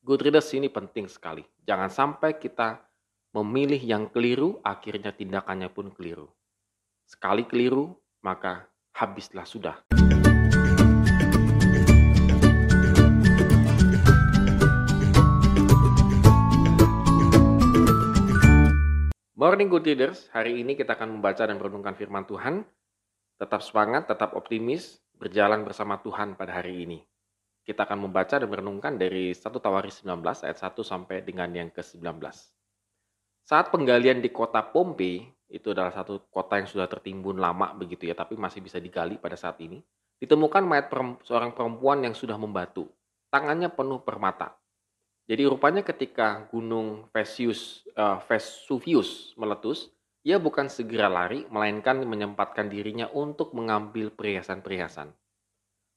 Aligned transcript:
Good 0.00 0.24
readers 0.24 0.48
ini 0.56 0.72
penting 0.72 1.12
sekali. 1.12 1.44
Jangan 1.68 1.92
sampai 1.92 2.40
kita 2.40 2.80
memilih 3.36 3.76
yang 3.76 4.08
keliru, 4.08 4.56
akhirnya 4.64 5.12
tindakannya 5.12 5.68
pun 5.68 5.92
keliru. 5.92 6.24
Sekali 7.04 7.44
keliru, 7.44 7.92
maka 8.24 8.64
habislah 8.96 9.44
sudah. 9.44 9.76
Morning 19.36 19.68
Good 19.68 19.84
Readers, 19.84 20.32
hari 20.32 20.64
ini 20.64 20.80
kita 20.80 20.96
akan 20.96 21.20
membaca 21.20 21.44
dan 21.44 21.60
merenungkan 21.60 21.92
firman 21.92 22.24
Tuhan. 22.24 22.64
Tetap 23.36 23.60
semangat, 23.60 24.08
tetap 24.08 24.32
optimis, 24.32 24.96
berjalan 25.20 25.60
bersama 25.60 26.00
Tuhan 26.00 26.40
pada 26.40 26.56
hari 26.56 26.88
ini. 26.88 27.04
Kita 27.60 27.84
akan 27.84 28.08
membaca 28.08 28.40
dan 28.40 28.48
merenungkan 28.48 28.96
dari 28.96 29.30
1 29.30 29.40
Tawaris 29.46 30.02
19 30.02 30.20
ayat 30.46 30.58
1 30.58 30.80
sampai 30.80 31.22
dengan 31.22 31.52
yang 31.52 31.70
ke-19. 31.70 32.18
Saat 33.44 33.74
penggalian 33.74 34.22
di 34.22 34.30
kota 34.32 34.62
Pompei, 34.62 35.26
itu 35.50 35.74
adalah 35.74 35.90
satu 35.90 36.30
kota 36.30 36.62
yang 36.62 36.70
sudah 36.70 36.86
tertimbun 36.86 37.42
lama 37.42 37.74
begitu 37.74 38.06
ya, 38.06 38.14
tapi 38.14 38.38
masih 38.38 38.62
bisa 38.62 38.78
digali 38.78 39.18
pada 39.18 39.34
saat 39.34 39.58
ini. 39.58 39.82
Ditemukan 40.22 40.62
mayat 40.62 40.92
seorang 41.26 41.50
perempuan 41.50 42.06
yang 42.06 42.14
sudah 42.14 42.38
membatu. 42.38 42.86
Tangannya 43.32 43.72
penuh 43.72 44.02
permata. 44.06 44.54
Jadi 45.30 45.46
rupanya 45.46 45.86
ketika 45.86 46.46
gunung 46.50 47.06
Vesuvius, 47.14 47.86
uh, 47.94 48.18
Vesuvius 48.26 49.34
meletus, 49.38 49.90
ia 50.26 50.36
bukan 50.36 50.66
segera 50.66 51.06
lari, 51.06 51.46
melainkan 51.48 52.02
menyempatkan 52.02 52.66
dirinya 52.66 53.06
untuk 53.14 53.54
mengambil 53.54 54.10
perhiasan-perhiasan. 54.10 55.10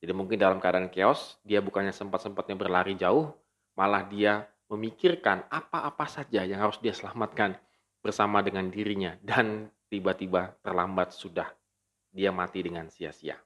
Jadi 0.00 0.16
mungkin 0.16 0.40
dalam 0.40 0.56
keadaan 0.56 0.88
chaos, 0.88 1.36
dia 1.44 1.60
bukannya 1.60 1.92
sempat-sempatnya 1.92 2.56
berlari 2.56 2.96
jauh, 2.96 3.36
malah 3.76 4.00
dia 4.08 4.48
memikirkan 4.72 5.44
apa-apa 5.52 6.08
saja 6.08 6.40
yang 6.40 6.64
harus 6.64 6.80
dia 6.80 6.96
selamatkan 6.96 7.52
bersama 8.00 8.40
dengan 8.40 8.72
dirinya 8.72 9.12
dan 9.20 9.68
tiba-tiba 9.92 10.56
terlambat 10.64 11.12
sudah 11.12 11.52
dia 12.08 12.32
mati 12.32 12.64
dengan 12.64 12.88
sia-sia. 12.88 13.36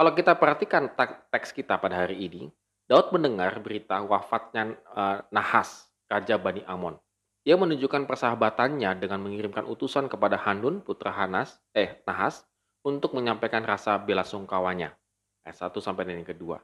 Kalau 0.00 0.16
kita 0.16 0.32
perhatikan 0.40 0.88
teks 1.28 1.52
kita 1.52 1.76
pada 1.76 2.08
hari 2.08 2.24
ini, 2.24 2.48
Daud 2.88 3.12
mendengar 3.12 3.60
berita 3.60 4.00
wafatnya 4.00 4.72
uh, 4.96 5.20
Nahas, 5.28 5.92
Raja 6.08 6.40
Bani 6.40 6.64
Amon. 6.64 6.96
Ia 7.44 7.60
menunjukkan 7.60 8.08
persahabatannya 8.08 8.96
dengan 8.96 9.20
mengirimkan 9.20 9.68
utusan 9.68 10.08
kepada 10.08 10.40
Hanun, 10.48 10.80
putra 10.80 11.12
Hanas, 11.12 11.60
eh 11.76 12.00
Nahas, 12.08 12.48
untuk 12.80 13.12
menyampaikan 13.12 13.60
rasa 13.60 14.00
bela 14.00 14.24
sungkawanya 14.24 14.96
ayat 15.46 15.70
1 15.70 15.80
sampai 15.80 16.04
dengan 16.06 16.24
yang 16.24 16.30
kedua. 16.32 16.58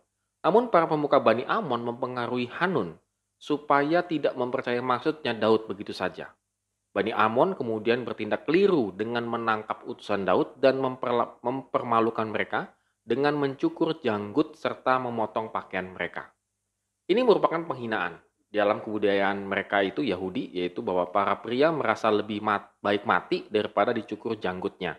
Namun 0.46 0.70
para 0.70 0.86
pemuka 0.86 1.18
Bani 1.18 1.42
Amon 1.48 1.82
mempengaruhi 1.82 2.46
Hanun 2.62 2.94
supaya 3.36 4.06
tidak 4.06 4.32
mempercayai 4.38 4.80
maksudnya 4.80 5.36
Daud 5.36 5.68
begitu 5.68 5.92
saja. 5.92 6.32
Bani 6.96 7.12
Amon 7.12 7.52
kemudian 7.52 8.08
bertindak 8.08 8.48
keliru 8.48 8.88
dengan 8.88 9.28
menangkap 9.28 9.84
utusan 9.84 10.24
Daud 10.24 10.56
dan 10.56 10.80
mempermalukan 11.44 12.24
mereka 12.32 12.72
dengan 13.04 13.36
mencukur 13.36 14.00
janggut 14.00 14.56
serta 14.56 14.96
memotong 14.98 15.52
pakaian 15.52 15.92
mereka. 15.92 16.32
Ini 17.06 17.22
merupakan 17.22 17.62
penghinaan. 17.68 18.18
Dalam 18.46 18.80
kebudayaan 18.80 19.44
mereka 19.44 19.84
itu 19.84 20.00
Yahudi, 20.00 20.56
yaitu 20.56 20.80
bahwa 20.80 21.12
para 21.12 21.36
pria 21.44 21.68
merasa 21.68 22.08
lebih 22.08 22.40
mat, 22.40 22.72
baik 22.80 23.04
mati 23.04 23.44
daripada 23.52 23.92
dicukur 23.92 24.40
janggutnya. 24.40 24.96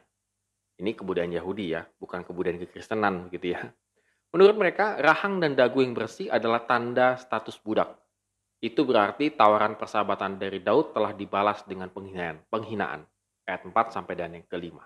Ini 0.77 0.93
kebudayaan 0.93 1.33
Yahudi 1.33 1.73
ya, 1.73 1.89
bukan 1.97 2.21
kebudayaan 2.21 2.61
kekristenan 2.61 3.33
gitu 3.33 3.57
ya. 3.57 3.73
Menurut 4.29 4.53
mereka, 4.61 5.01
rahang 5.01 5.41
dan 5.41 5.57
dagu 5.57 5.81
yang 5.81 5.97
bersih 5.97 6.29
adalah 6.29 6.69
tanda 6.69 7.17
status 7.17 7.57
budak. 7.57 7.97
Itu 8.61 8.85
berarti 8.85 9.33
tawaran 9.33 9.73
persahabatan 9.73 10.37
dari 10.37 10.61
Daud 10.61 10.93
telah 10.93 11.17
dibalas 11.17 11.65
dengan 11.65 11.89
penghinaan. 11.89 12.45
penghinaan. 12.53 13.01
Ayat 13.49 13.65
4 13.65 13.73
sampai 13.89 14.13
dan 14.13 14.37
yang 14.37 14.45
kelima. 14.45 14.85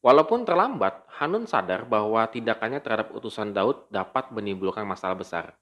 Walaupun 0.00 0.42
terlambat, 0.42 1.06
Hanun 1.22 1.46
sadar 1.46 1.86
bahwa 1.86 2.26
tindakannya 2.26 2.80
terhadap 2.82 3.14
utusan 3.14 3.54
Daud 3.54 3.86
dapat 3.92 4.32
menimbulkan 4.34 4.82
masalah 4.88 5.14
besar. 5.14 5.54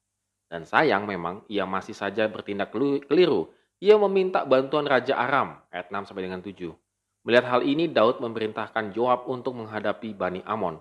Dan 0.49 0.65
sayang 0.65 1.05
memang 1.05 1.45
ia 1.53 1.69
masih 1.69 1.93
saja 1.93 2.25
bertindak 2.31 2.73
keliru. 2.73 3.53
Ia 3.83 3.99
meminta 4.01 4.49
bantuan 4.49 4.89
Raja 4.89 5.21
Aram, 5.21 5.61
ayat 5.69 5.93
6 5.93 6.09
sampai 6.09 6.25
dengan 6.25 6.41
7 6.41 6.73
Melihat 7.27 7.47
hal 7.51 7.63
ini, 7.67 7.91
Daud 7.91 8.23
memerintahkan 8.23 8.95
Joab 8.95 9.27
untuk 9.27 9.59
menghadapi 9.59 10.15
Bani 10.15 10.43
Amon. 10.47 10.79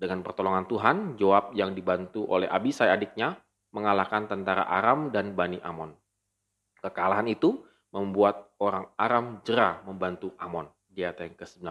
Dengan 0.00 0.24
pertolongan 0.24 0.64
Tuhan, 0.64 0.96
Joab 1.20 1.52
yang 1.52 1.76
dibantu 1.76 2.24
oleh 2.24 2.48
Abisai 2.48 2.88
adiknya 2.88 3.36
mengalahkan 3.74 4.26
tentara 4.26 4.64
Aram 4.64 5.12
dan 5.12 5.36
Bani 5.36 5.60
Amon. 5.60 5.92
Kekalahan 6.80 7.28
itu 7.28 7.60
membuat 7.92 8.54
orang 8.62 8.88
Aram 8.96 9.44
jerah 9.44 9.82
membantu 9.84 10.32
Amon 10.40 10.70
di 10.88 11.04
ayat 11.04 11.20
yang 11.26 11.34
ke-19. 11.36 11.68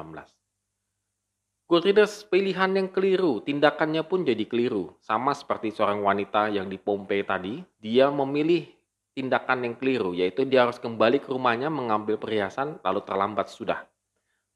Good 1.70 1.86
readers, 1.86 2.26
pilihan 2.26 2.74
yang 2.74 2.90
keliru, 2.90 3.46
tindakannya 3.46 4.02
pun 4.02 4.26
jadi 4.26 4.42
keliru. 4.50 4.98
Sama 5.06 5.38
seperti 5.38 5.70
seorang 5.70 6.02
wanita 6.02 6.50
yang 6.50 6.66
di 6.66 6.82
Pompei 6.82 7.22
tadi, 7.22 7.62
dia 7.78 8.10
memilih 8.10 8.66
tindakan 9.14 9.70
yang 9.70 9.76
keliru, 9.78 10.18
yaitu 10.18 10.50
dia 10.50 10.66
harus 10.66 10.82
kembali 10.82 11.22
ke 11.22 11.30
rumahnya 11.30 11.70
mengambil 11.70 12.18
perhiasan 12.18 12.82
lalu 12.82 13.06
terlambat 13.06 13.54
sudah. 13.54 13.86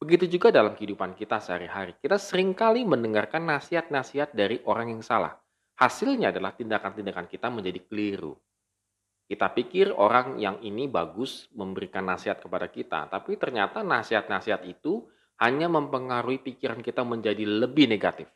Begitu 0.03 0.36
juga 0.36 0.52
dalam 0.52 0.75
kehidupan 0.75 1.16
kita 1.16 1.40
sehari-hari. 1.40 1.96
Kita 1.96 2.19
sering 2.19 2.52
kali 2.52 2.84
mendengarkan 2.84 3.47
nasihat-nasihat 3.47 4.36
dari 4.36 4.59
orang 4.68 4.91
yang 4.91 5.00
salah. 5.00 5.40
Hasilnya 5.80 6.36
adalah 6.36 6.52
tindakan-tindakan 6.52 7.31
kita 7.31 7.47
menjadi 7.47 7.80
keliru. 7.88 8.36
Kita 9.31 9.47
pikir 9.56 9.96
orang 9.96 10.36
yang 10.44 10.59
ini 10.59 10.91
bagus 10.91 11.47
memberikan 11.56 12.03
nasihat 12.03 12.44
kepada 12.44 12.68
kita, 12.68 13.08
tapi 13.08 13.40
ternyata 13.40 13.80
nasihat-nasihat 13.80 14.68
itu 14.68 15.08
hanya 15.40 15.72
mempengaruhi 15.72 16.44
pikiran 16.44 16.84
kita 16.84 17.08
menjadi 17.08 17.47
lebih 17.47 17.88
negatif. 17.88 18.28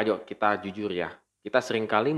Ayo 0.00 0.24
kita 0.24 0.56
jujur 0.64 0.88
ya, 0.88 1.12
kita 1.44 1.60
sering 1.60 1.84
kali 1.84 2.16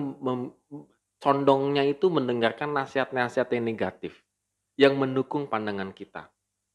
condongnya 1.18 1.82
itu 1.82 2.06
mendengarkan 2.06 2.70
nasihat-nasihat 2.70 3.50
yang 3.50 3.66
negatif, 3.66 4.14
yang 4.78 4.94
mendukung 4.94 5.50
pandangan 5.50 5.90
kita 5.90 6.30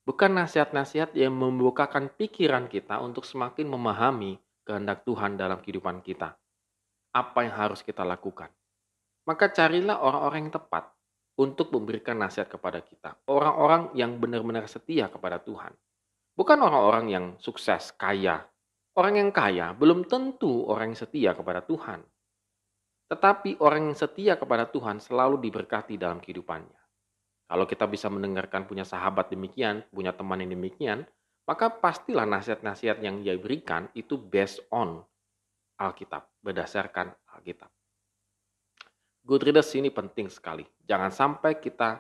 bukan 0.06 0.32
nasihat-nasihat 0.34 1.14
yang 1.14 1.34
membukakan 1.36 2.10
pikiran 2.14 2.66
kita 2.66 2.98
untuk 3.02 3.24
semakin 3.28 3.70
memahami 3.70 4.42
kehendak 4.66 5.06
Tuhan 5.06 5.38
dalam 5.38 5.62
kehidupan 5.62 6.02
kita. 6.02 6.38
Apa 7.12 7.44
yang 7.44 7.56
harus 7.58 7.84
kita 7.84 8.08
lakukan? 8.08 8.50
Maka 9.28 9.52
carilah 9.54 10.02
orang-orang 10.02 10.48
yang 10.48 10.56
tepat 10.58 10.90
untuk 11.38 11.70
memberikan 11.74 12.18
nasihat 12.18 12.50
kepada 12.50 12.82
kita. 12.82 13.18
Orang-orang 13.30 13.94
yang 13.94 14.18
benar-benar 14.18 14.66
setia 14.66 15.08
kepada 15.12 15.38
Tuhan. 15.42 15.74
Bukan 16.34 16.58
orang-orang 16.58 17.06
yang 17.12 17.26
sukses, 17.38 17.94
kaya. 17.94 18.48
Orang 18.98 19.20
yang 19.20 19.30
kaya 19.32 19.72
belum 19.72 20.08
tentu 20.10 20.68
orang 20.68 20.92
yang 20.92 21.00
setia 21.00 21.32
kepada 21.32 21.64
Tuhan. 21.64 22.04
Tetapi 23.12 23.60
orang 23.60 23.92
yang 23.92 23.98
setia 23.98 24.40
kepada 24.40 24.68
Tuhan 24.68 25.04
selalu 25.04 25.40
diberkati 25.44 26.00
dalam 26.00 26.24
kehidupannya. 26.24 26.80
Kalau 27.52 27.68
kita 27.68 27.84
bisa 27.84 28.08
mendengarkan 28.08 28.64
punya 28.64 28.88
sahabat 28.88 29.28
demikian, 29.28 29.84
punya 29.92 30.16
teman 30.16 30.40
yang 30.40 30.56
demikian, 30.56 31.04
maka 31.44 31.68
pastilah 31.68 32.24
nasihat-nasihat 32.24 33.04
yang 33.04 33.20
dia 33.20 33.36
berikan 33.36 33.92
itu 33.92 34.16
based 34.16 34.64
on 34.72 35.04
Alkitab, 35.76 36.32
berdasarkan 36.40 37.12
Alkitab. 37.36 37.68
Good 39.28 39.44
readers 39.44 39.68
ini 39.76 39.92
penting 39.92 40.32
sekali. 40.32 40.64
Jangan 40.88 41.12
sampai 41.12 41.60
kita 41.60 42.00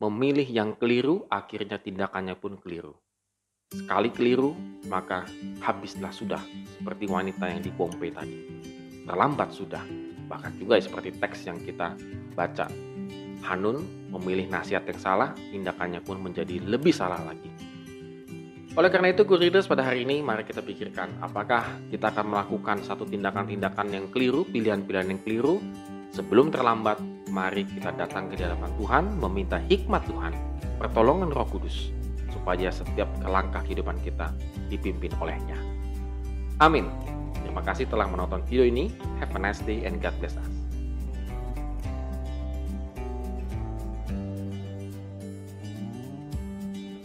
memilih 0.00 0.48
yang 0.48 0.72
keliru, 0.80 1.28
akhirnya 1.28 1.76
tindakannya 1.76 2.32
pun 2.40 2.56
keliru. 2.56 2.96
Sekali 3.76 4.08
keliru, 4.08 4.56
maka 4.88 5.28
habislah 5.60 6.14
sudah, 6.14 6.40
seperti 6.72 7.04
wanita 7.04 7.44
yang 7.52 7.60
di 7.60 7.68
tadi. 8.08 8.36
Terlambat 9.04 9.52
sudah, 9.52 9.84
bahkan 10.24 10.56
juga 10.56 10.80
seperti 10.80 11.12
teks 11.20 11.44
yang 11.44 11.60
kita 11.60 11.92
baca 12.32 12.95
Hanun 13.44 14.08
memilih 14.08 14.48
nasihat 14.48 14.88
yang 14.88 15.00
salah, 15.00 15.36
tindakannya 15.52 16.00
pun 16.00 16.22
menjadi 16.22 16.62
lebih 16.64 16.94
salah 16.94 17.20
lagi. 17.20 17.52
Oleh 18.76 18.92
karena 18.92 19.08
itu, 19.08 19.24
Good 19.24 19.40
Readers 19.40 19.64
pada 19.64 19.80
hari 19.80 20.04
ini 20.04 20.20
mari 20.20 20.44
kita 20.44 20.60
pikirkan 20.60 21.16
apakah 21.24 21.64
kita 21.88 22.12
akan 22.12 22.36
melakukan 22.36 22.84
satu 22.84 23.08
tindakan-tindakan 23.08 23.88
yang 23.88 24.04
keliru, 24.12 24.44
pilihan-pilihan 24.44 25.16
yang 25.16 25.20
keliru. 25.24 25.64
Sebelum 26.12 26.52
terlambat, 26.52 27.00
mari 27.32 27.64
kita 27.64 27.92
datang 27.96 28.28
ke 28.28 28.36
hadapan 28.36 28.72
Tuhan, 28.76 29.04
meminta 29.20 29.56
hikmat 29.64 30.04
Tuhan, 30.08 30.32
pertolongan 30.76 31.32
Roh 31.32 31.48
Kudus, 31.48 31.92
supaya 32.32 32.68
setiap 32.68 33.08
langkah 33.24 33.64
kehidupan 33.64 33.96
kita 34.04 34.32
dipimpin 34.68 35.12
olehnya. 35.20 35.56
Amin. 36.60 36.88
Terima 37.40 37.60
kasih 37.64 37.88
telah 37.88 38.08
menonton 38.08 38.44
video 38.44 38.64
ini. 38.64 38.92
Have 39.20 39.32
a 39.32 39.40
nice 39.40 39.60
day 39.64 39.84
and 39.88 40.00
God 40.04 40.12
bless 40.20 40.36
us. 40.36 40.65